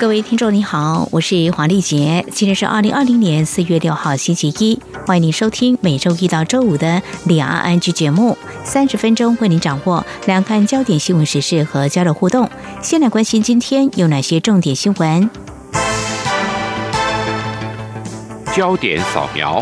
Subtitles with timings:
[0.00, 2.24] 各位听众，你好，我是黄丽杰。
[2.30, 12.48] 今天是二零二零年四月六号，星期一，欢迎您收听每周一到周五的两岸安居节目，三十分钟为您掌握两岸焦点新闻时事和交流互动。
[12.80, 15.28] 先来关心今天有哪些重点新闻？
[18.54, 19.60] 焦点扫描。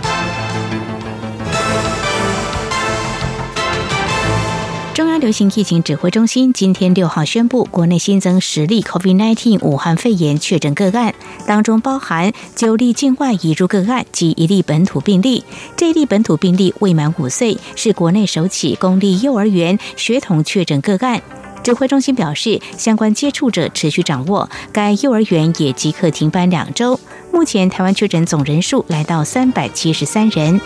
[4.97, 11.15] 中央流行疫情指挥中心今天六号宣布，国内新增十例 COVID-19 武汉肺炎确诊个案，
[11.47, 15.45] 当中包含九例境外移入个案及一例本土病例。
[15.77, 21.21] 这一例本土病例未满五岁，是国内首起公立幼儿园学童确诊个案。
[21.63, 26.99] 指挥中心表示，相关接触者持续掌握，该幼儿园也即刻停班两周。
[27.31, 30.59] 目前台湾确诊总人数来到三百七十三人。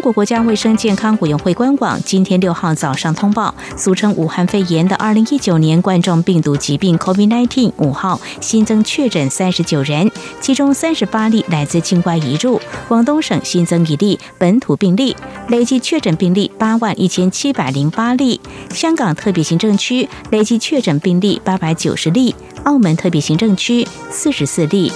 [0.00, 12.58] 中国国家卫生健康委员会官网今天六号早上通报，俗称武汉肺炎的二零一九年冠状病毒疾病 COVID-19 五号新增确诊三十九人，其中三十八例来自境外移入。
[12.88, 15.14] 广东省新增一例本土病例，
[15.48, 18.40] 累计确诊病例八万一千七百零八例。
[18.70, 22.34] 香港特别行政区累计确诊病例八百九十例，
[22.64, 24.90] 澳门特别行政区四十四例。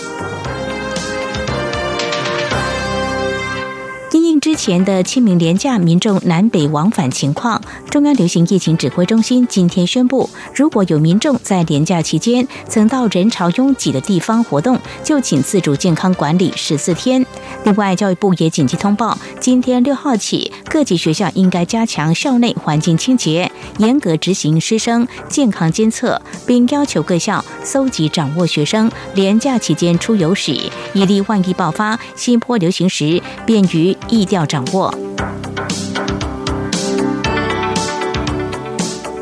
[4.57, 17.25] 前的清明廉假，民众南北往返情况，中央流行疫情指挥中心今天宣布，如果有民众在廉假期间曾到人潮拥挤的地方活动，就请自主健康管理十四天。
[17.65, 30.53] 另外，教育部也紧急通报，今天六号起，各级学校应该加强校内环境清洁，严格执行师生健康监测，并要求各校搜集掌握学生廉假期间出游史，
[30.93, 34.29] 以利万一爆发新波流行时，便于易。
[34.47, 34.93] 掌握。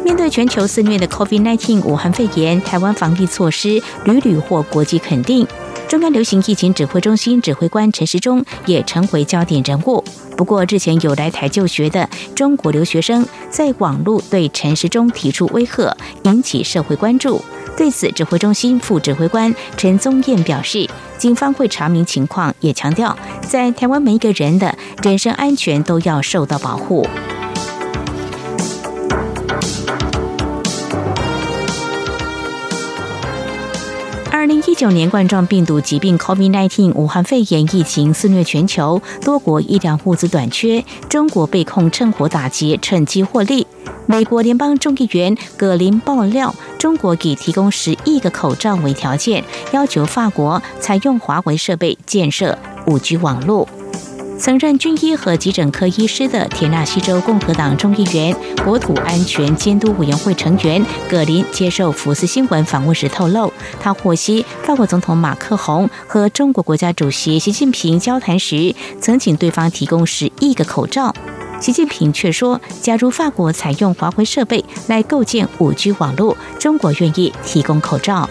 [0.04, 5.46] 面对全球肆虐的 COVID-19 武汉肺炎，台湾防疫措施屡屡获国际肯定。
[5.88, 10.02] 中央流行疫情指挥中心指挥官陈时中也成为焦点人物。
[10.36, 17.42] 不过，之前有来台就学的中国留学生在网络对陈时中提出威吓，引起社会关注。
[17.76, 20.88] 对此，指挥中心副指挥官陈宗彦表示，
[21.22, 23.16] 警方会查明情况，也强调，
[23.48, 27.06] 在台湾每一个人的人身安全都要受到保护。
[34.32, 43.64] 二零一九年冠状病毒疾病 （COVID-19） 武汉肺炎疫情肆虐全球，多国医疗物资短缺，中国被控趁火打劫，趁机获利。
[44.06, 53.68] 美国联邦众议员葛林爆料，中国以提供十亿个口罩为条件，要求法国采用华为设备建设五 G 网络。
[54.38, 58.34] 曾任军医和急诊科医师的田纳西州共和党众议员、
[58.64, 71.14] 国土安全监督委员会成员葛林接受福斯新闻访问时透露，他获悉法国总统马克宏和中国国家主席习近平交谈时，曾请对方提供十亿个口罩。
[71.62, 78.28] 习近平却说，假如法国采用华为设备来构建五 G 网络，中国愿意提供口罩。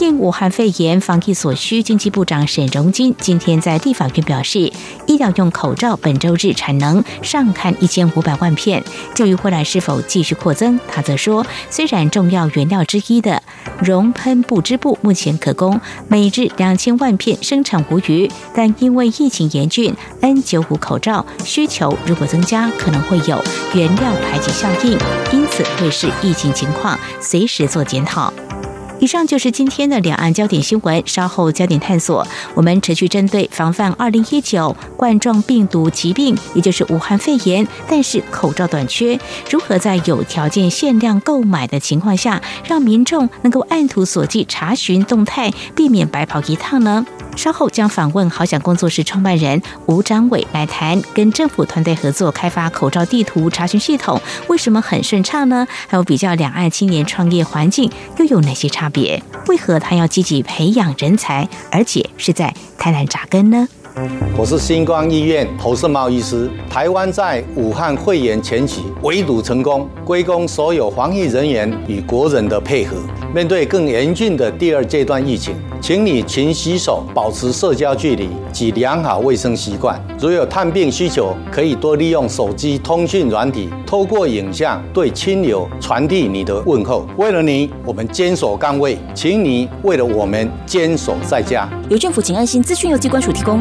[0.00, 4.72] 因武汉肺炎防疫所需，经济部长沈荣金今天在立法院表示，
[5.06, 8.82] 医疗用口罩本周日产能上看一千五百万片。
[9.12, 13.42] 至于未来是否继续扩增，他则说，虽然重要原料之一的
[13.82, 23.42] 熔喷布织布目前可供每日两千万片生产无虞，但因为疫情严峻，N 九五口罩需求如果增加，可能会有
[23.74, 24.92] 原料排挤效应，
[25.32, 28.32] 因此会视疫情情况随时做检讨。
[29.00, 31.02] 以上就是今天的两岸焦点新闻。
[31.06, 39.18] 稍后焦点探索，我们持续针对防范二零一九冠状病毒疾病，也就是武汉肺炎，但是口罩短缺，
[39.50, 47.06] 如何在有条件限量购买的情况下，让民众能够按图索骥查询动态，避免白跑一趟呢？
[47.36, 55.64] 稍后将访问好想工作室创办人吴章伟来谈，跟政府团队合作开发口罩地图查询系统，为什么很顺畅呢？
[55.86, 59.22] 还有比较两岸青年创业环境又有哪些差别？
[59.46, 63.68] 为何他要积极培养人才，而且是在台南扎根呢？
[64.36, 66.48] 我是星光医院侯世茂医师。
[66.70, 72.96] 台湾在武汉肺炎前期围堵成功，归功所有防疫人员与国人的配合。
[73.34, 80.00] 面对更严峻的第二阶段疫情，请你勤洗手，保持社交距离及良好卫生习惯。
[80.18, 87.04] 如有探病需求，可以多利用手机通讯软体，透过影像对亲友传递你的问候。
[87.16, 91.68] 为了你，我们坚守岗位，请你为了我们坚守在家。
[91.90, 92.62] 由政府，请安心。
[92.62, 93.60] 资讯由机关署提供。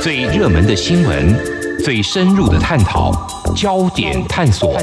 [0.00, 1.34] 最热门的新闻，
[1.82, 3.12] 最深入的探讨，
[3.56, 4.78] 焦点探索。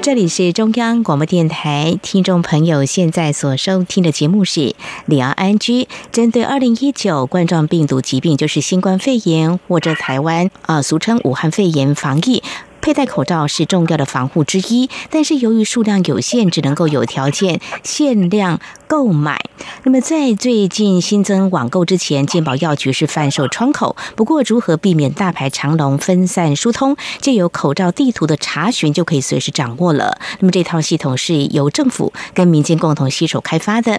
[0.00, 4.76] 这里是中央广播电台，听众朋友现在所收听的节目是
[5.06, 12.44] 李昂安居，针对二零一九冠状病毒疾病，就是新冠肺炎或者台湾啊，俗称武汉肺炎防疫。
[12.84, 19.40] 佩戴口罩是重要的防护之一，但是由于数量有限，只能够有条件限量购买。
[19.84, 23.96] 那么在最近新增网购之前，健保药局是贩售窗口。
[24.16, 30.18] 不过，如何避免大排长龙、分散疏通，借由口罩地图的查询就可以随时掌握了。
[30.40, 33.98] 那么这套系统是由政府跟民间共同携手开发的。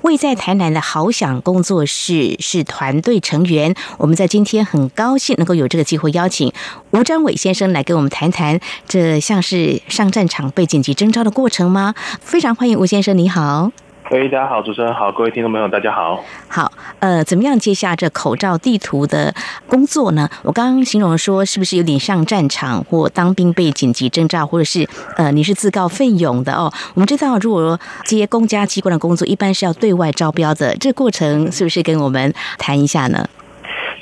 [0.00, 3.76] 位在台南的好想工作室是团队成员。
[3.98, 6.52] 我们在今天很高兴能够有这个机会邀请
[6.90, 8.23] 吴章伟先生来跟我们谈。
[8.24, 11.94] 谈谈这像是上战场被紧急征召的过程吗？
[12.20, 13.70] 非常欢迎吴先生，你好。
[14.10, 16.22] 喂，大家好，主持人好，各位听众朋友，大家好。
[16.48, 19.34] 好，呃，怎么样接下这口罩地图的
[19.66, 20.28] 工作呢？
[20.42, 26.72] 我刚刚形容说，是不是有点上战场或当兵被紧急征召，或者是呃，你是自告奋勇的哦？
[26.94, 33.28] 我们知道，如果接公家机关的工作，一般是要对外招标的，这过程是不是跟我们谈一下呢？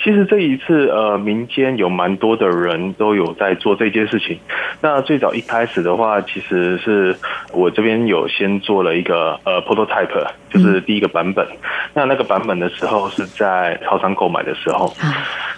[0.03, 4.39] 其实这一次，呃，民间有蛮多的人都有在做这件事情。
[4.81, 7.17] 那最早一开始的话，其实是
[7.53, 11.47] 我这边有先做了一个呃 prototype，就是第一个版本。
[11.95, 14.93] 那那个版本的时候是在超商购买的时候。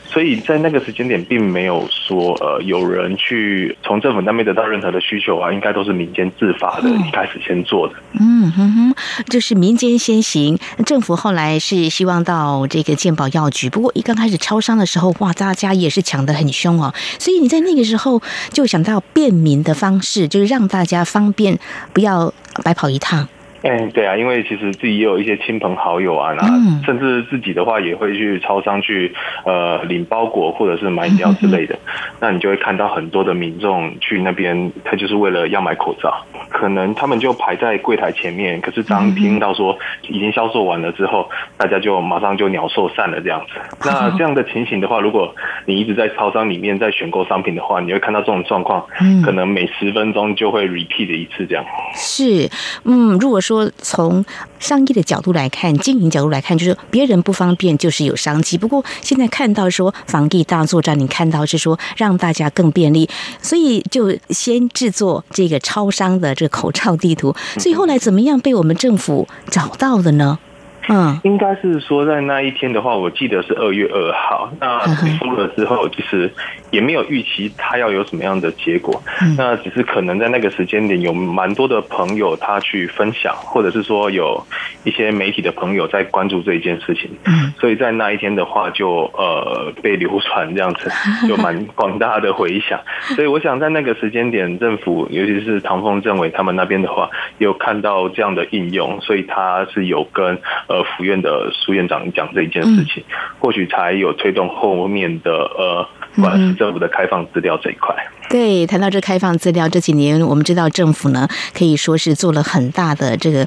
[0.06, 7.94] 所以在那个时间点，并没有说呃有人去从政府那边得到任何的需求啊，应该都是民间自发的，一开始先做的。
[8.20, 8.94] 嗯哼哼，
[9.28, 10.56] 就是民间先行，
[10.86, 13.68] 政府后来是希望到这个健保药局。
[13.68, 16.92] 不过一刚开始超商的时候，哇，大家也是抢得很凶哦。
[17.18, 18.20] 所以你在那个时候
[18.52, 21.58] 就想到便民的方式，就是让大家方便，
[21.92, 22.32] 不要
[22.62, 23.28] 白跑一趟。
[23.66, 26.44] 嗯，对啊，因为其实自己也有一些亲朋好友啊，那
[26.84, 29.10] 甚至自己的话也会去超商去
[29.46, 31.78] 呃领包裹或者是买饮料之类的，
[32.20, 36.14] 那你就会看到很多的民众去那边，他就是为了要买口罩，
[36.50, 39.78] 可能他们就排在柜台前面，可是当听到说
[40.08, 43.58] 已经销售完了之后，大家就马上就鸟兽散了这样子。
[43.82, 45.34] 那 这样的情形的话，如果
[45.64, 48.84] 你一直在超商里面在选购商品的话，你会看到这种状况，
[49.24, 51.64] 可能每十分钟就会 repeat 一次这样。
[51.94, 52.46] 是，
[52.84, 53.53] 嗯，如果说。
[53.54, 54.24] 说从
[54.58, 58.58] 商业的角度来看，经营角度来看，就是别人不方便就是有商机。
[58.58, 63.08] 不过现在看到说房地大作战，你看到是说让大家更便利，
[63.40, 67.34] 所以就先制作这个超商的这个口罩地图。
[67.58, 70.38] 所以后来怎么样被我们政府找到的呢？
[70.88, 74.50] 嗯，应该是说在那一天的话，我记得是二月二号。
[74.60, 76.30] 那推出了之后，其实
[76.70, 79.02] 也没有预期他要有什么样的结果。
[79.38, 84.44] 那只是可能在那个时间点，有蛮多的朋友他去分享，或者是说有
[84.84, 87.10] 一些媒体的朋友在关注这一件事情。
[87.24, 90.90] 嗯，所以在那一天的话，就呃被流传这样子，
[91.26, 92.78] 就蛮广大的回响。
[93.16, 100.38] 所以我想在那个时间点，政府尤其是唐凤政委他们那边的话，有看到这样的应用，所以他是有跟。
[100.66, 103.04] 呃，府院的苏院长讲这一件事情，
[103.38, 107.94] 或许才有推动后面的呃，管市政府的开放资料这一块。
[108.30, 113.46] 对，谈到这开放资料，这几年我们知道政府呢，可以说是做了很大的这个。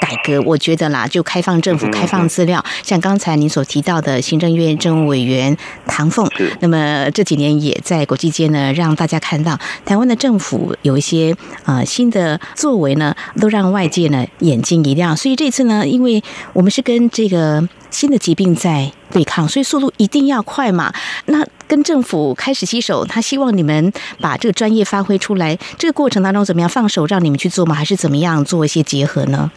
[0.00, 6.28] 改革，我觉得啦，就开放政府开放资料，像刚才您所提到的行政院政务委员唐凤，
[6.60, 15.16] 那么这几年也在国际间呢，让大家看到台湾的政府有一些呃新的作为呢，都让外界呢眼睛一亮。
[15.16, 20.92] 所以这次呢，因为我们是跟这个新的疾病在对抗，所以速度一定要快嘛。
[21.26, 25.58] 那跟政府开始携手，他希望你们把这个专业发挥出来。
[25.76, 27.74] 这个过程当中怎么样放手让你们去做吗？
[27.74, 29.50] 还是怎么样做一些结合呢？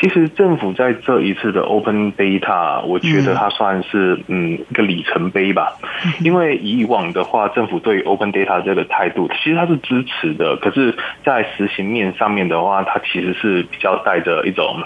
[0.00, 5.72] 其实政府在这一次的 Open Data，我觉得它算是嗯一个里程碑吧。
[6.20, 10.56] 因为以往的话，政府对 Open Data 这个态度，其实它是支持的。
[10.56, 14.76] 可是，在实行面上面的话，它其实是比较带着一种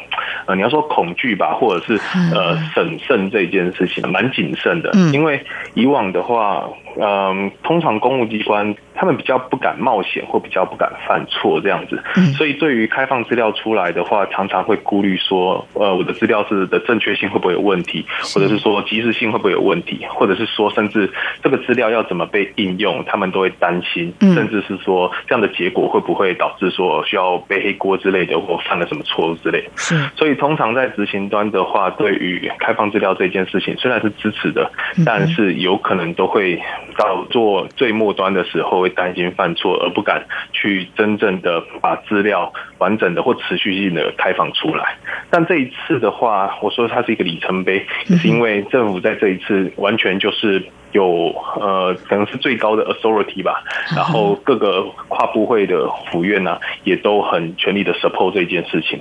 [0.47, 2.01] 呃，你要说恐惧吧，或者是
[2.35, 4.91] 呃审慎这件事情，蛮谨慎的。
[5.13, 6.67] 因为以往的话，
[6.99, 8.75] 嗯，通常公务机关。
[9.03, 12.01] 他们比较不敢冒险，或比较不敢犯错这样子。
[12.37, 21.11] 所以对于开放资料出来的话，常常会顾虑说，呃，我的资料是的正确性会不会有问题，或者是说及时性会不会有问题，或者是说甚至
[21.43, 29.69] 这个资料要怎么被应用，他们都会担心，甚至是说这样的结果会不会导致说需要背黑锅之类的，或犯了什么错误之类。
[29.75, 29.97] 是。
[30.15, 34.71] 所以通常在执行端的话，对于开放资料这件事情，虽然是支持的，
[35.05, 36.63] 但是有可能都会
[36.97, 44.97] 到做最末端的时候，会担心犯错，而不敢去真正的把资料完整的或持续性的开放出来。
[45.31, 50.63] 但这一次的话，我说它是一个里程碑，是因为政府在这一次完全就是。
[50.93, 53.63] 有呃，可能是最高的 authority 吧，
[53.97, 59.01] 然后各个跨部会的府院呢，也都很全力的 support 这件事情，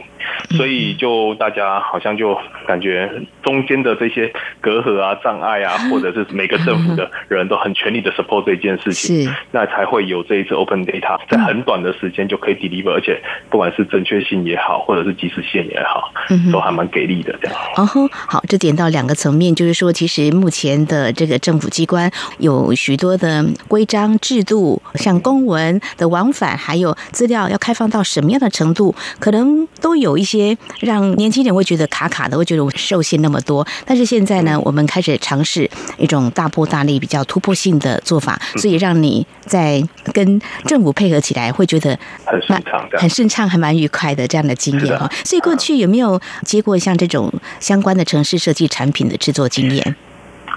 [0.57, 3.12] 所以就大家好像就感觉
[3.43, 13.19] 中间的这些隔阂啊、障碍啊，或者是每个政府的人都很全力的 support 这件事情，那才会有这一次 open data 在很短的时间就可以 deliver，而且
[13.50, 16.12] 不管是正确性也好，或者是及时性也好，
[16.51, 17.57] 都还蛮给力的这样。
[17.75, 33.65] 哦吼，好，这点到两个层面，就是说，其实目前的这个政府机关有许多的规章制度，像公文的往返，还有资料要开放到什么样的程度，可能都有一些让年轻人会觉得卡卡的，会觉得我受限那么多。
[33.85, 39.83] 但是现在呢，我们开始尝试一种大破大立、比较突破性的做法，所以让你在
[40.13, 45.09] 跟政府配合起来，会觉得很顺畅，很顺畅，还蛮愉快的这样的经验哈。
[45.23, 49.95] 所以过去有没有接过像这种相关的城市设计产品的制作经验？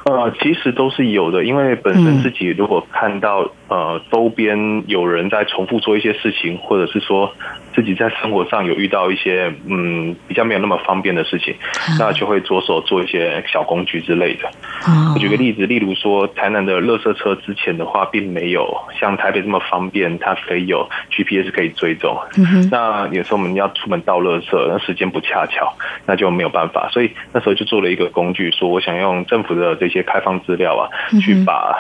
[0.05, 7.33] 呃，其实都是有的，因为本身自己如果看到呃周边有人在重复做一些事情，或者是说。
[7.75, 11.53] 自己在生活上有遇到一些嗯比较没有那么方便的事情，
[11.99, 14.49] 那就会着手做一些小工具之类的。
[15.13, 18.65] 我举个例子，例如说台南的垃圾车之前的话，并没有
[18.97, 22.17] 像台北这么方便，它可以有 GPS 可以追踪。
[22.71, 25.75] 那有时候我们要出门倒垃圾，那时间不恰巧，
[26.07, 26.89] 那就没有办法。
[26.93, 30.87] 所以那时候就做了一个工具，说我想用政府的这些开放资料啊，
[31.21, 31.77] 去把。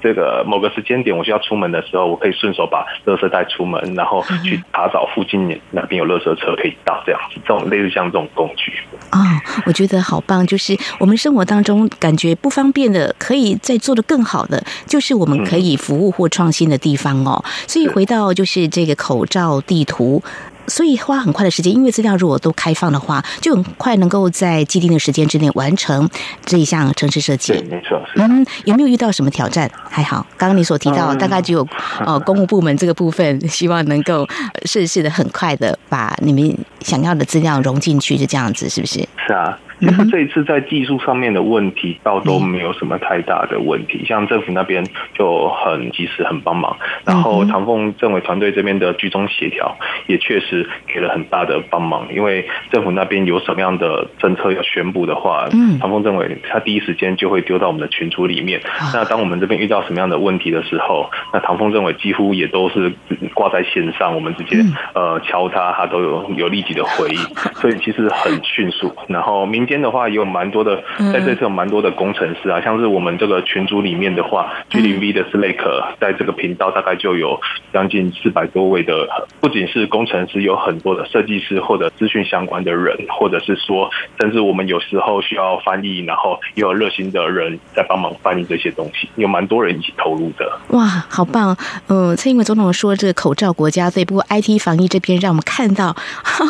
[0.00, 8.72] 这个某个时间点，我需要出门的时候，我可以顺手把垃圾带出门，然后去查找附近哪边有垃圾车可以到，这样子，这种类似像这种工具。
[9.10, 9.18] 哦，
[9.66, 17.42] 我觉得好棒，就是我们生活当中感觉不方便的，可以再做的更好的，就是我们可以服务或创新的地方哦。
[17.66, 20.22] 所以回到就是这个口罩地图。
[20.68, 26.08] 所以花很快的时间，因为资料如果都开放的话，就很快能够在既定的时间之内完成
[26.44, 27.52] 这一项城市设计。
[27.52, 28.00] 对，没错。
[28.16, 29.70] 嗯，有没有遇到什么挑战？
[29.88, 31.66] 还好，刚刚你所提到，大概只有
[32.04, 34.26] 呃公务部门这个部分，希望能够
[34.64, 39.00] 顺势的很快的把你们想要的资料融进去，就这样子，是不是？
[39.26, 39.58] 是啊。
[39.80, 49.76] 其实这一次在技术上面的问题倒都没有什么太大的问题，像政府那边就很及时很帮忙，然后唐凤政委团队这边的居中协调
[50.08, 55.48] 也确实给了很大的帮忙，因为政府那边有什么样的政策要宣布的话，
[55.80, 58.60] 唐凤政委他第一时间就会丢到我们的群组里面。
[58.92, 62.92] 那当我们这边遇到什么样的问题的时候，那唐凤政委几乎也都是
[63.32, 64.60] 挂在线上，我们直接
[64.94, 67.16] 呃敲他，他都有有立即的回应，
[67.54, 68.92] 所以其实很迅速。
[69.06, 69.67] 然后明。
[69.68, 70.82] 间的话也有蛮多的，
[71.12, 77.38] 在这次有蛮多的工程师啊，像是我们这个群组里面的话，G 零 V 的 Slack 在这个频道大概就有
[77.72, 79.06] 将近四百多位的，
[79.40, 90.58] 不仅是工程师，有很多的设计师或者资讯相关的人，或者是说，甚至我们有时候需要翻译，然后也有热心的人在帮忙翻译这些东西，有蛮多人一起投入的。
[90.68, 91.56] 哇，好棒！
[91.88, 95.94] 嗯，蔡英文总统说这个口罩国家队，不过 IT 防疫这边让我们看到，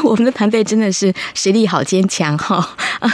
[0.04, 2.64] 我们的团队真的是实力好坚强哈。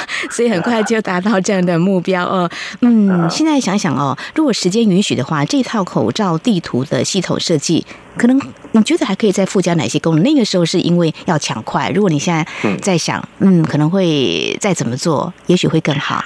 [0.31, 2.49] 所以很快就达到这样的目标哦。
[2.81, 7.85] 嗯，现在想想哦，如果时间允许的话，这套口罩地图的系统设计，
[8.17, 8.41] 可能
[8.73, 10.23] 你觉得还可以再附加哪些功能？
[10.23, 11.91] 那个时候是因为要抢快。
[11.91, 16.25] 如果你现在在想，嗯，可能会再怎么做，也许会更好。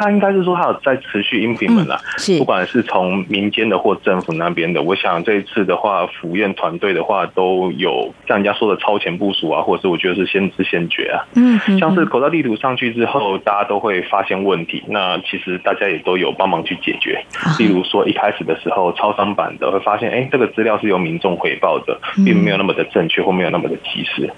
[0.00, 11.20] 他应该是说他有在持续应聘们了，是不管是从民间的或政府那边的，我想这一次的话，府院团队的话都有像人家说的超前部署啊，或者是我觉得是先知先觉啊。
[11.34, 17.22] 嗯，像是口罩地图上去之后，大家都会发现问题，那其实大家也都有帮忙去解决。
[17.58, 24.30] 例如说一开始的时候，超商版的会发现，哎，这个资料是由民众回报的，并没有那么的正确或没有那么的及时。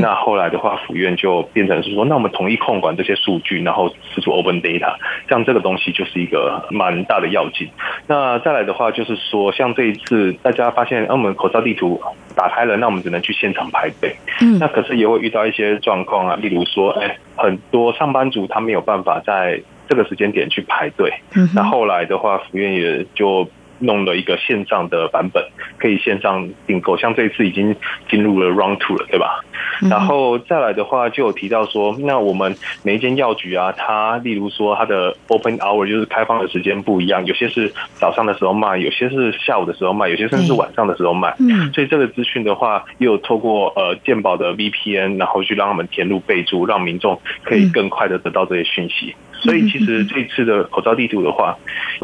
[0.00, 4.94] 那后来的话，府院就变成是说，那我们统一控管这些数据，然后使出 open data。
[5.28, 7.68] 像这个东西就是一个蛮大的要紧。
[8.06, 12.00] 那再来的话，就是说，像这一次大家发现，啊我们口罩地图
[12.34, 14.14] 打开了，那我们只能去现场排队。
[14.40, 21.12] 嗯，那可是也会遇到一些状况啊，例如说，哎，很多上班族他没有办法在这个时间点去排队。
[21.34, 23.48] 嗯，那后来的话，福院也就
[23.80, 25.42] 弄了一个线上的版本，
[25.78, 26.96] 可以线上订购。
[26.96, 27.74] 像这一次已经
[28.08, 29.44] 进入了 Round Two 了，对吧？
[29.90, 41.34] 然后再来的话，就有提到说，那我们每一间药局啊，它例如说它的 Open Hour 就是开放的时间不一样，有些是早上的时候卖，有些是下午的时候卖，有些甚至是晚上的时候卖。
[41.38, 49.14] 嗯，所以这个资讯的话，又有透过呃健保的 VPN，然后去让他们填入备注，让民众可以更快的得到这些讯息。
[49.40, 51.56] 所以其实这次的口罩地图的话，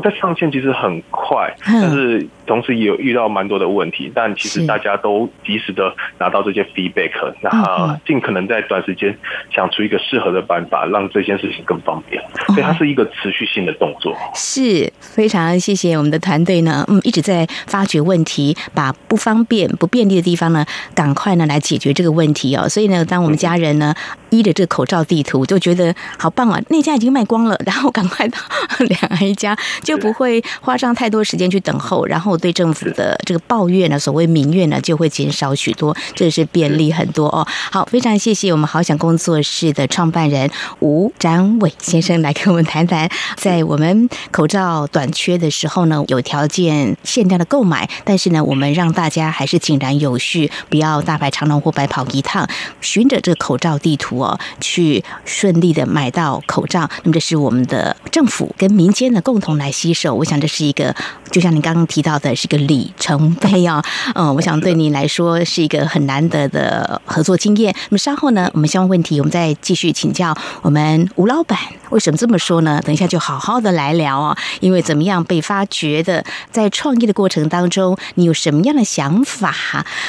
[0.05, 4.11] 在上线其实很快，但是同时也有遇到蛮多的问题。
[4.15, 7.11] 但其实大家都及时的拿到这些 feedback，
[7.41, 9.17] 然后尽可能在短时间
[9.53, 12.23] 想出一个适合的办法，让这件事情更方便。
[12.47, 14.17] 所以它是一个持续性的动作。
[14.35, 22.69] 是非常谢谢我们的团队呢，嗯，一直在发掘问题，把不方便、不便利的地方呢，赶快呢来解决这个问题哦。
[22.69, 23.93] 所以呢，当我们家人呢
[24.31, 26.61] 依着这个口罩地图，就觉得好棒啊！
[26.69, 27.25] 那家已经卖。
[27.25, 28.37] 光了，然后赶快到
[28.85, 37.47] 两岸家，就不会花上太多时间去等候，然对政府的这个抱怨呢，所谓民怨呢，就会减少许多，这是便利很多哦。
[37.71, 40.51] 好，非常谢谢我们好想工作室的创办人
[40.81, 52.49] 吴展伟先生来跟我们谈谈，在我们口罩短缺的时候呢，有条件限量的购买，但是呢，我们让大家还是井然有序，不要大排长龙或白跑一趟，
[52.81, 56.89] 循着这个口罩地图哦，去顺利的买到口罩。
[57.03, 60.95] 那么这是我们的政府跟民间的共同来携手，我想这是一个，
[61.31, 63.85] 就像你刚刚提到，的是个里程碑啊。
[64.15, 67.75] 嗯， 我想对你来说是一个很难得的合作经验。
[67.91, 71.59] 那么稍后呢，我们相关问题，我们再继续请教我们吴老板。
[71.91, 72.81] 为什么这么说呢？
[72.85, 74.37] 等一下就好好的来聊啊。
[74.61, 79.55] 因为怎么样被发掘的，在创业的过程当中，你有什么样的想法？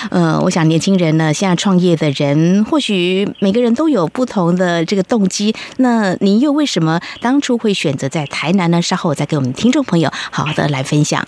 [0.09, 5.53] 呃，我想年轻人呢，现在创业的人，或许每个人都有不同的这个动机。
[5.77, 6.99] 那您又为什么？
[7.21, 8.81] 当初会选择在台南呢？
[8.81, 11.27] 稍后再给我们听众朋友好好的来分享。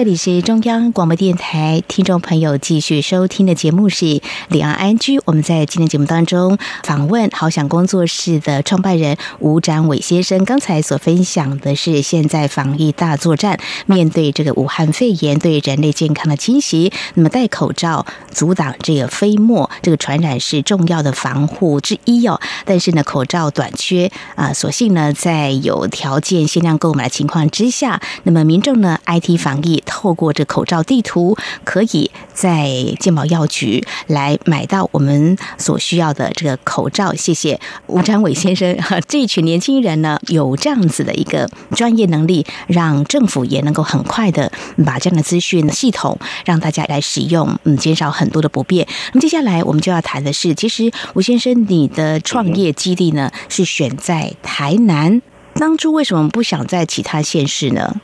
[0.00, 4.06] 这里是中央广播电台，听众朋友继续收听的节目是
[4.48, 5.18] 《两岸安居》。
[5.26, 10.42] 我们在今天节目当中访问好想工作室的创办人吴展伟先生。
[10.46, 22.40] 刚才所分享的是现在防疫大作战，面对这个武汉肺炎对人类健康的侵袭，那么戴口罩阻挡这个飞沫这个传染是重要的防护之一哦。
[22.64, 29.84] 但是呢，口罩短缺啊，所幸呢，在有条件限量购买的情况之下，那么民众呢，IT 防疫。
[29.90, 37.12] 透过这口罩地图，可以在健保药局来买到我们所需要的这个口罩。
[37.12, 44.52] 谢谢吴展伟先生， 这群年轻人呢有这样子的一个专业能力，让政府也能够很快的
[44.86, 48.86] 把这样的资讯系统让大家来使用，嗯，减少很多的不便。
[49.12, 55.20] 那么接下来我们就要谈的是，其实吴先生你的创业基地呢是选在台南，
[55.54, 58.00] 当初为什么不想在其他县市呢？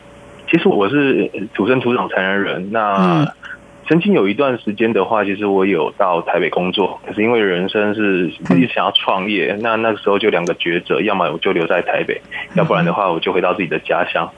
[0.50, 3.26] 其实我是土生土长台南人，那
[3.88, 12.20] 曾经有一段时间的话，其实我有到台北工作，可是因为人生是自己想要创业，那那个时候就两个抉择，要么我就留在台北，
[12.54, 14.28] 要不然的话我就回到自己的家乡。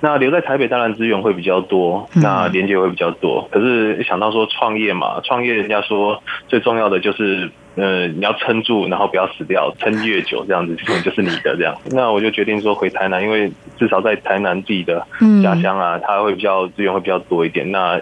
[0.00, 7.50] 那留在台北当然资源会比较多，那连接会比较多，可是想到说创业嘛，创业人家说最重要的就是。
[7.76, 11.76] 呃，你要撑住，然后不要死掉，撑越久这样子，可能就是你的这样。
[11.90, 15.06] 那我就决定说回台南，因为至少在台南自己的
[15.42, 17.70] 家乡啊，它会比较资源会比较多一点。
[17.70, 18.00] 那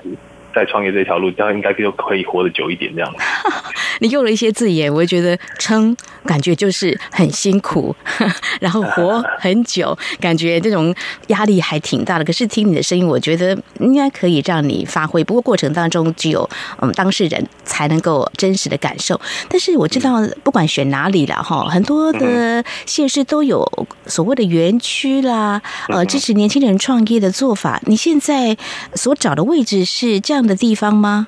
[0.55, 3.13] 在创业这条路，这样应该就可以活得久一点这样。
[4.01, 7.95] 你用了一些字眼，我觉得撑，感觉就是很辛苦，
[8.61, 10.95] 然后活很久，感觉这种
[11.29, 12.25] 压力还挺大的。
[12.25, 15.23] 可是听你的声音，我觉得应该可以让你发挥。
[15.23, 16.49] 不过过程当中只有
[16.81, 19.21] 嗯当事人才能够真实的感受。
[19.49, 23.65] 但是我知道，不管选哪里了哈，很多的县市都有
[24.07, 27.81] 所谓的园区啦，呃，支持年轻人创业的做法。
[27.87, 28.57] 你现在
[28.95, 31.27] 所找的位置是这样的地方吗？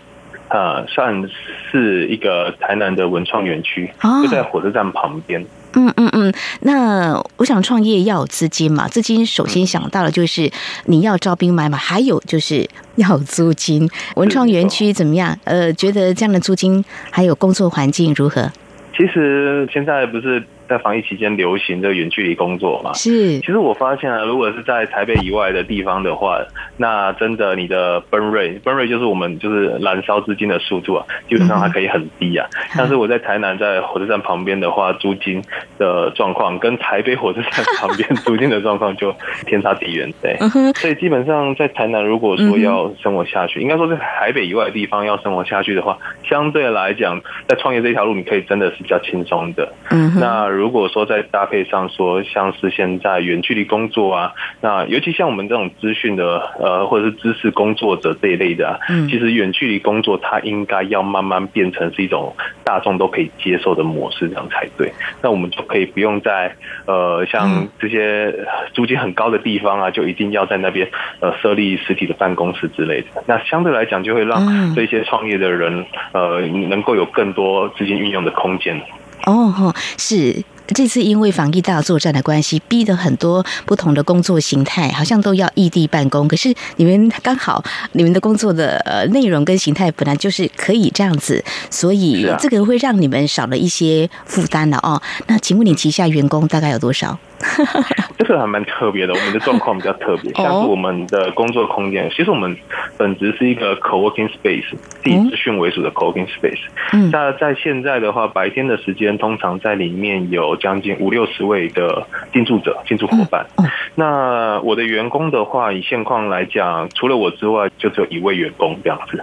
[0.48, 1.28] 呃，算
[1.70, 3.90] 是一个台南的文创园区，
[4.22, 5.44] 就在火车站旁边。
[5.74, 10.50] 嗯嗯嗯，那我想创业要有资金嘛，资金首先想到的就是
[10.84, 13.90] 你要招兵买马，还有就是要租金。
[14.14, 15.36] 文创园区怎么样？
[15.44, 18.50] 呃，觉得这样的租金还有工作环境如何？
[18.96, 22.92] 其实现在不是在防疫期间流行的远距离工作嘛。
[22.92, 26.38] 是，其实我发现啊，如果是在台北以外的地方的话，
[26.76, 32.46] 那真的你的 burn rate，burn rate 就是我们就是燃烧资金的速度啊，基本上还可以很低啊。
[32.76, 35.42] 但是我在台南，在火车站旁边的话，租金
[35.78, 39.14] 的状况跟台北火车站旁边租金的状况就
[39.46, 40.36] 天差地远，对。
[40.74, 49.72] 所以基本上在台南，如果说要生活下去，应该说在台北以外的地方要生活下去的话，相对来讲，在创业这条路，你可以真的是比较轻松的。
[49.90, 50.12] 嗯。
[50.18, 64.90] 那如果说在搭配上说，像是现在远距离工作啊，那尤其像我们这种资讯的呃，或者是知识工作者这一类的，嗯，其实远距离工作它应该要慢慢变成是一种大众都可以接受的模式，这样才对。
[65.22, 66.54] 那我们就可以不用在
[66.86, 68.34] 呃像这些
[68.72, 70.88] 租金很高的地方啊，就一定要在那边
[71.20, 73.22] 呃设立实体的办公室之类的。
[73.26, 78.80] 那相对来讲，就会让这些创业的人呃能够有更多资金运用的空间。
[79.26, 80.42] 哦，是。
[80.74, 86.26] 这次因为防疫大作战的关系，逼得很多不同的工作形态好像都要异地办公。
[86.26, 87.62] 可是你们刚好，
[87.92, 95.00] 你们的工作的呃内容跟形态本来就是可以这样子，所以这个会让你们少了一些负担了哦。
[95.28, 97.16] 那请问你旗下员工大概有多少？
[98.18, 102.56] 这个还蛮特别的，我们的状况比较特别，像是我们的工作空间，其实我们
[102.96, 104.64] 本质是一个 co-working space，
[105.04, 107.10] 以资讯为主的 co-working space。
[107.12, 113.46] 那在现在的话，白天的时间通常在里面有将近五六十位的进驻者、进驻伙伴。
[113.94, 119.22] 那我的员工的话，以现况来讲，除了我之外，就只有一位员工这样子。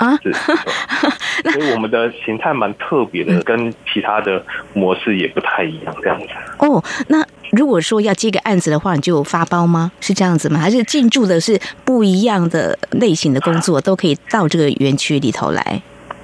[0.00, 0.32] 啊，是，
[1.52, 6.26] 所以我们的形态蛮特别的，跟其他的模式也不太一样，这样子。
[6.58, 9.92] 哦，那如果说要接个案子的话，你就发包吗？
[10.00, 10.58] 是这样子吗？
[10.58, 15.82] 还是进驻的是不一样的类型的工作， 都可以到这个园区里头来？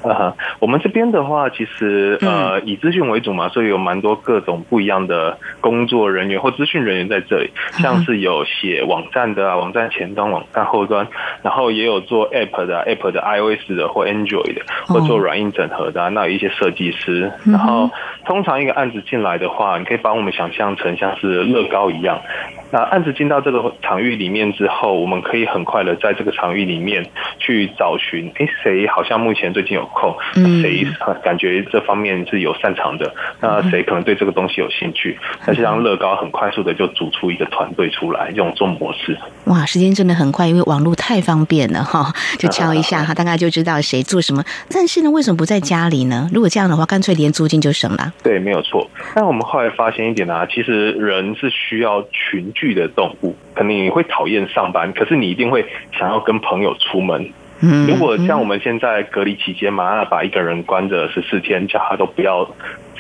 [0.09, 11.07] 啊， 我们这边的话，其实呃以资讯为主嘛，所以有蛮多各种不一样的工作人员或资讯人员在这里，像是有写网站的啊，网站前端、网站后端，
[11.43, 17.31] 然后也有做 App 的，App 的 iOS 的或 Android 的，或做软硬整合的，那有一些设计师。
[17.45, 17.91] 然后
[18.25, 22.21] 通常一个案子进来的话，你可以把我们想象成像是乐高一样。
[22.71, 27.07] 那案子进到这个场域里面之后，我们可以很快的在这个场域里面
[27.39, 30.15] 去找寻，哎，谁好像目前最近有空，
[30.61, 30.85] 谁
[31.23, 39.17] 感觉这方面是有擅长的，那谁可能对这个东西有兴趣，那就让乐高很快速的就组出一个团队出来，用这种模式。
[39.45, 44.43] 哇，时间真的很快，因为网络太方便了哈，就敲一下 哈，大概就知道谁做什么。
[44.69, 46.29] 但是呢，为什么不在家里呢？
[46.33, 48.13] 如果这样的话，干脆连租金就省了。
[48.25, 48.91] 对，没有错。
[49.15, 52.53] 但我们后来发现一点啊，其实人是需要群。
[52.57, 57.31] 聚的动物，可能你会讨厌上班，可是你一定会想要跟朋友出门。
[57.89, 62.51] 如果像我们现在隔离期间嘛，那把一个人关着十四天，叫他都不要。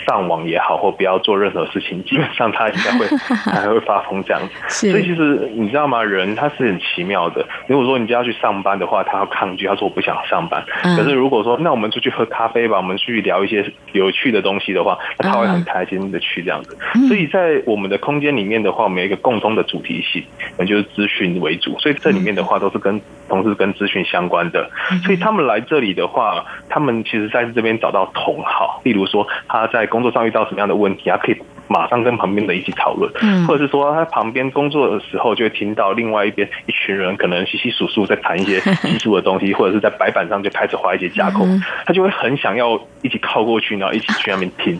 [0.06, 3.06] 上网也好，或不要做任何事情， 基本上他应该会
[3.50, 4.90] 还会发疯这样子。
[4.90, 6.02] 所以其实你知道吗？
[6.02, 7.44] 人他是很奇妙的。
[7.66, 10.64] 如果说你就要去上班的话，他要抗拒，他说我不想上班。
[10.82, 16.78] 可是如果说那我们出去喝咖啡吧，我们去聊一些有趣的东西的话，那他会很开心的去这样子。
[17.08, 20.22] 所以在我们的空间里面的话，我们有一个共通的主题性，
[20.56, 21.76] 那就是资讯为主。
[21.80, 24.70] 所以这里面的话都是跟同事跟资讯相关的。
[25.04, 29.84] 所以他们来这里的话，他们其实在这边找到同好，例如说他在。
[29.96, 31.16] 工作上遇到什么样的问题啊？
[31.16, 31.36] 可以。
[31.68, 33.10] 马上跟旁边的一起讨论，
[33.46, 41.46] 或者是说他旁边工作的时候，就会听到另外一边一群人可能稀稀疏疏在谈一些技术的东西， 或者是在白板上就开始画一些架构，
[41.84, 44.78] 他就会很想要一起靠过去，然后一起去那边听。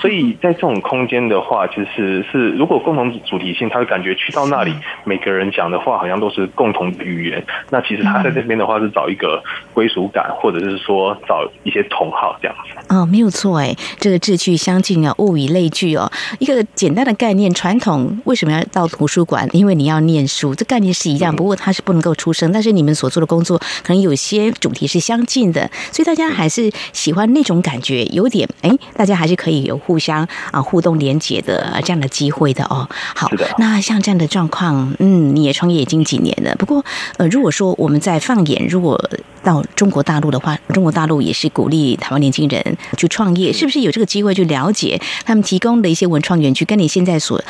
[0.00, 4.72] 所以在这种空间的话，其实是如果共同主题性，他会感觉去到那里，
[5.04, 7.44] 每个人讲的话好像都是共同的语言。
[7.70, 12.94] 那其实他在这边的话是找一个归属感，或者是说找一些同好这样子。
[12.94, 16.10] 哦，没有错哎，这个志趣相近啊，物以类聚哦。
[16.38, 19.48] 一个简单的概念，传统为什么要到图书馆？
[19.52, 21.34] 因为你要念书，这概念是一样。
[21.34, 32.88] 不过它是不能够出声，但是你们所做的工作可能有些主题是相近的，所以大家还是喜欢那种感觉，有点哎，大家还是可以有互相啊互动连接的这样的机会的哦。
[33.14, 36.54] 好，那像这样的状况，嗯，你也创业已经几年了。
[36.56, 36.84] 不过
[37.16, 38.98] 呃，如果说我们在放眼，如果
[39.44, 47.40] 到中国大陆的话，中国大陆也是鼓励台湾年轻人去创业，是不是有这个机会去了解他们提供的一些文创园区，跟你现在所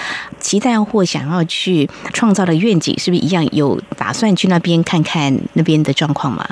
[0.40, 3.46] 期待或想要去创造的愿景是不是一样？
[3.52, 6.44] 有打算去那边看看那边的状况吗？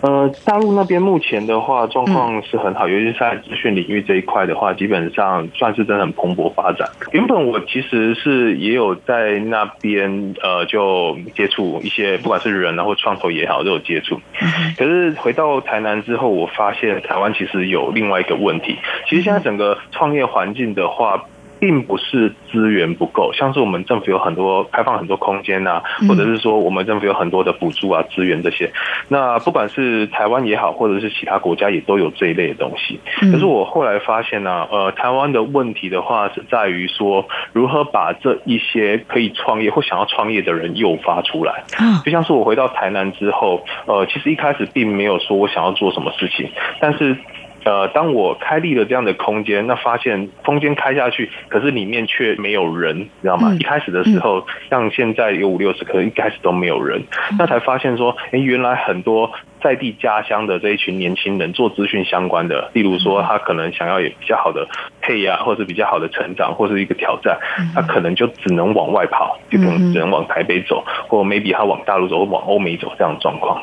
[0.00, 6.88] 呃，大陆那边目前的话状况是很好，尤其是在资讯领域这一块的话，基本上算是真的很蓬勃发展。
[7.12, 14.20] 原本我其实是也有在那边呃，就接触一些不管是人然后创投也好都有接触。
[14.76, 18.76] 可是回到台南之后，我发现台湾其实有另外一个问题，
[19.08, 21.24] 其实现在整个创业环境的话。
[21.60, 28.70] 并不是资源不够，像是我们政府有很多开放很多空间呐，或者是说我们政府有很多的补助啊、资源这些。
[29.08, 33.00] 那不管是台湾也好，或者是其他国家也都有这一类的东西。
[33.30, 41.64] 可是我后来发现呢，呃，台湾的问题的话是在于说，如何把这一些可以创业或想要创业的人诱发出来。
[42.04, 47.16] 就像是我回到台南之后，呃，其实一开始并没有说我想要做什么事情，但是。
[47.68, 53.54] 呃，当我开立了这样的空间，那发现空间开下去，可是里面却没有人，你知道吗？
[53.60, 57.04] 一开始的时候，像现在有五六十，可能一开始都没有人，
[57.38, 59.30] 那才发现说，哎，原来很多。
[59.62, 64.66] 在地家乡的这一群年轻人做资讯相关的，例如说他可能想要有比较好的
[65.00, 67.38] 配呀，或者比较好的成长，或是一个挑战，
[67.74, 73.62] 他可能就只能往外跑，就可能只能往台北走，或 maybe 他往大陆走，或往欧美走这样的状况。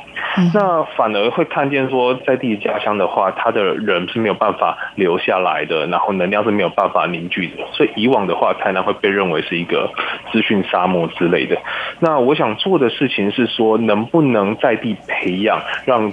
[0.54, 7.66] 那反而会看见说，在地家乡的话，他的人是没有办法留下来的，然后能量是没有办法凝聚的。
[7.72, 9.90] 所以以往的话，台南会被认为是一个
[10.32, 11.58] 资讯沙漠之类的。
[12.00, 15.62] 那我想做的事情是说，能不能在地培养？
[15.86, 16.12] 让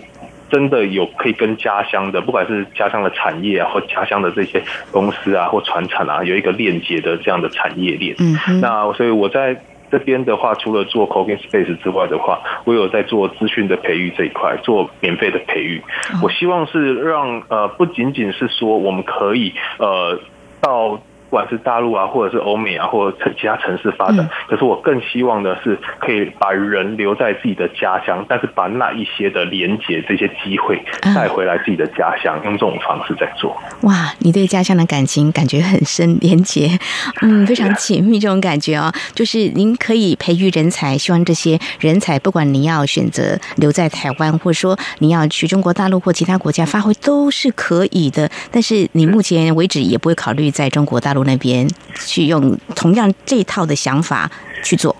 [0.50, 8.14] 真的有可以跟家乡的，不管是家乡的产业啊，或家乡的这些公司啊，或传产啊，有一个链接的这样的产业链。
[8.18, 9.56] 嗯，那所以我在
[9.90, 15.82] 这边的话，除了做 Cooking Space 之外的话，我有在做资讯的培育这一块，做免费的培育。
[16.22, 20.20] 我希望是让呃，不仅仅是说我们可以呃
[20.61, 21.00] 到。
[21.33, 33.57] 不管是大陆啊，或者是欧美啊，或者其他城市发展，可是我更希望的是可以把人留在自己的家乡，但是把那一些的连接这些机会带回来自己的家乡，用这种方式在做。
[33.85, 36.79] 哇，你对家乡的感情感觉很深，连接，
[37.23, 38.92] 嗯， 非常紧密这种感觉哦。
[39.14, 48.31] 就是您可以培育人才，希望这些人才，不管你要选择留在台湾，或者说你要去中国大陆或其他国家发挥，都是可以的。
[48.51, 51.21] 但是你目前为止也不会考虑在中国大陆。
[51.24, 54.30] 那边去用同样这一套的想法
[54.62, 54.94] 去做。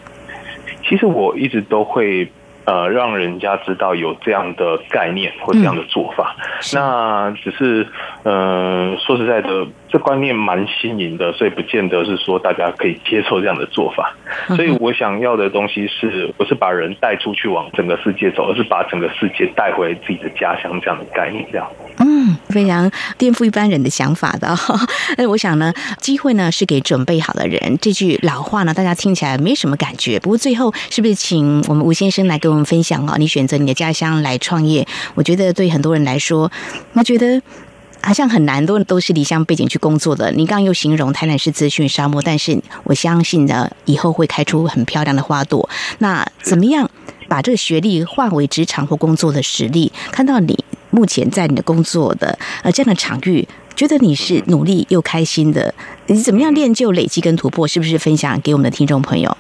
[0.89, 2.31] 其实我一直都会
[2.65, 6.37] 呃让人家知道有这样的概念或这样的做法。
[6.75, 7.87] 那只是
[8.25, 9.67] 嗯说实在的。
[9.93, 14.17] 这观念蛮新颖的，所以不见得是说大家可以接受这样的做法。
[14.57, 21.47] 所以我想要的东西是，不是把人带出去往整个世界走，而是把整个世界带回自己的家乡这样的概念。
[21.53, 24.57] 这样，嗯，非常颠覆一般人的想法的。
[25.19, 27.77] 那我想呢，机会呢是给准备好的人。
[27.79, 30.19] 这句老话呢，大家听起来没什么感觉。
[30.21, 33.17] 不过最后，是不是请我们吴先生来跟我们分享啊？
[33.19, 36.51] 你选择你的家乡来创业，我觉得对很多人来说，
[36.95, 37.43] 我觉得。
[38.03, 40.31] 好像很难，都都是离乡背景去工作的。
[40.33, 45.69] 你刚刚又形容台南是资讯沙漠，但是我相信呢，以后会开出很漂亮的花朵。
[45.99, 46.91] 那怎么样
[47.29, 49.93] 把这个学历化为职场或工作的实力？
[50.11, 55.75] 看到你目前在你的工作的呃这样的场域，觉得你是努力又开心的。
[56.07, 57.67] 你怎么样练就累积跟突破？
[57.69, 59.37] 是不是分享给我们的听众朋友？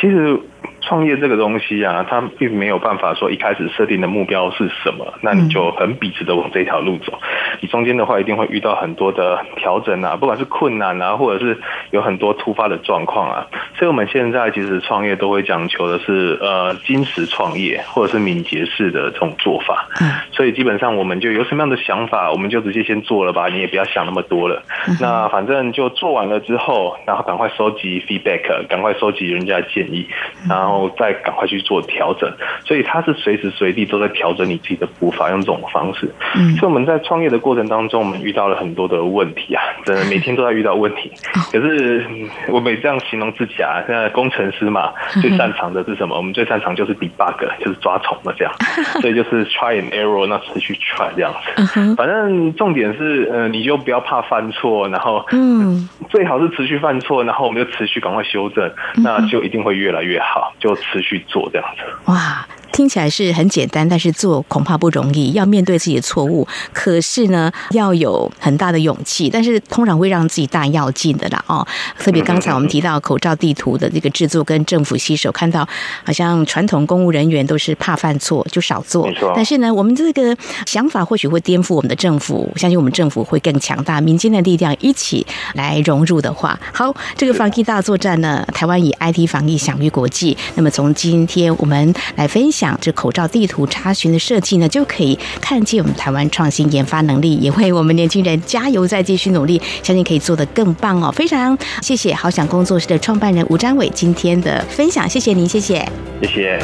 [0.00, 0.40] 其实。
[0.88, 7.12] 创业这个东西啊，它并没有办法说一开始设定的目标是什么，那你就很笔直的往这条路走。
[7.60, 13.46] 你中间的话一定会遇到很多的调整啊，不管是困难啊，或者是有很多突发的状况啊。
[13.76, 19.86] 所以我们现在其实创业都会讲求的是呃，金石创业或者是敏捷式的这种做法。
[20.00, 20.08] 嗯。
[20.32, 24.62] 所以基本上我们就有什么样的想法，我们就直接先做了吧，你也不要想那么多了。
[24.98, 30.08] 那反正就做完了之后，然后赶快收集 feedback，赶快收集人家的建议，
[30.48, 30.77] 然后。
[30.98, 32.30] 再赶快去做调整，
[32.66, 36.12] 所以他是随时随地都在调整你自己的步伐，用这种方式。
[36.36, 41.10] 嗯，所以我们在创业的过程当中，我们遇到了很多的问题啊， 真的每天都在遇到问题。
[41.50, 42.06] 可是
[42.48, 46.14] 我每这样形容自己啊，现在工程师嘛，最擅长的是什么？
[46.18, 48.52] 我们最擅长就是 debug，就是抓虫的这样。
[49.00, 51.94] 所以就是 try and error，那持续 try 这样子。
[51.96, 58.70] 反正重点是，呃，你就不要怕犯错，然后嗯，最好是持续犯错，然后我们就持续赶快修正，
[59.02, 60.52] 那就一定会越来越好。
[60.58, 62.12] 就持续做这样子。
[62.12, 62.46] 哇。
[62.78, 65.32] 听起来是很简单，但是做恐怕不容易。
[65.32, 69.28] 要面对自己的错误，可是呢，要有很大的勇气。
[69.28, 71.66] 但是通常会让自己大要进的啦哦。
[71.98, 75.68] 特别刚才我们提到口罩地图的这个制作，跟政府携手，看到
[76.04, 79.08] 好像传统公务人员都是怕犯错，就少做。
[79.34, 82.48] 但是呢，我们这个想法或许会颠覆我们的政府。
[82.54, 90.36] 相信我们政府会更强大，民间的力量一起来融入的话，好，这个防疫大作战呢，台湾以 IT 防疫享誉国际。
[90.54, 92.67] 那么从今天我们来分享。
[92.80, 101.12] 这口罩地图查询的设计呢，就可以看见我们台湾创新研发能力，也为我们年轻人加油，再继续努力，相信可以做得更棒哦！
[101.12, 105.86] 非常谢谢好想工作室的创办人吴张伟今天的分享，谢谢您，谢谢，
[106.22, 106.58] 谢谢。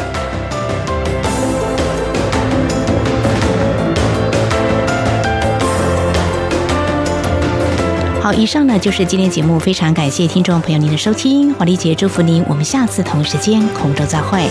[8.20, 14.48] 好，以上呢就是今天节目，非常感谢听众朋友您的收听，华丽姐祝福您，我们下次同一时间空中再会。